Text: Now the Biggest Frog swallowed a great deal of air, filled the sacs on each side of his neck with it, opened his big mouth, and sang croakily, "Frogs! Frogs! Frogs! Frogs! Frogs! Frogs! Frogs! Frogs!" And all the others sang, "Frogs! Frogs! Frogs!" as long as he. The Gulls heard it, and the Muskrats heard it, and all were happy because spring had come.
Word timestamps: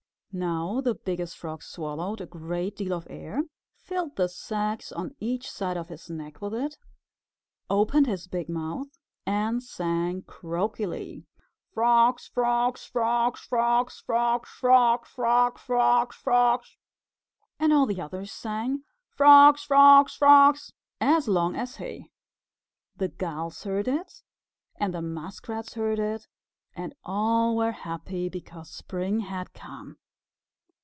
Now 0.33 0.79
the 0.79 0.95
Biggest 0.95 1.37
Frog 1.37 1.61
swallowed 1.61 2.21
a 2.21 2.25
great 2.25 2.77
deal 2.77 2.93
of 2.93 3.05
air, 3.09 3.41
filled 3.75 4.15
the 4.15 4.29
sacs 4.29 4.93
on 4.93 5.13
each 5.19 5.51
side 5.51 5.75
of 5.75 5.89
his 5.89 6.09
neck 6.09 6.41
with 6.41 6.53
it, 6.53 6.77
opened 7.69 8.07
his 8.07 8.27
big 8.27 8.47
mouth, 8.47 8.87
and 9.25 9.61
sang 9.61 10.21
croakily, 10.21 11.25
"Frogs! 11.73 12.29
Frogs! 12.33 12.85
Frogs! 12.85 13.41
Frogs! 13.41 13.99
Frogs! 13.99 14.49
Frogs! 14.49 15.07
Frogs! 15.11 16.15
Frogs!" 16.15 16.77
And 17.59 17.73
all 17.73 17.85
the 17.85 17.99
others 17.99 18.31
sang, 18.31 18.85
"Frogs! 19.09 19.63
Frogs! 19.65 20.15
Frogs!" 20.15 20.71
as 21.01 21.27
long 21.27 21.57
as 21.57 21.75
he. 21.75 22.09
The 22.95 23.09
Gulls 23.09 23.65
heard 23.65 23.89
it, 23.89 24.21
and 24.77 24.93
the 24.93 25.01
Muskrats 25.01 25.73
heard 25.73 25.99
it, 25.99 26.29
and 26.73 26.95
all 27.03 27.57
were 27.57 27.73
happy 27.73 28.29
because 28.29 28.69
spring 28.71 29.19
had 29.19 29.51
come. 29.53 29.97